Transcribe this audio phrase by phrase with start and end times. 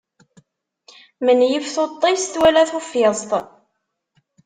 [1.25, 3.29] Menyif tuṭṭist wala tuffiẓt.